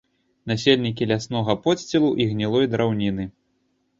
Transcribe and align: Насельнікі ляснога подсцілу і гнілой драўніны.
Насельнікі 0.51 1.07
ляснога 1.11 1.55
подсцілу 1.67 2.09
і 2.25 2.27
гнілой 2.31 2.65
драўніны. 2.73 3.29